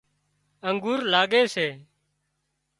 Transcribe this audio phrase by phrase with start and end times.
[0.67, 1.67] انگورلاڳي سي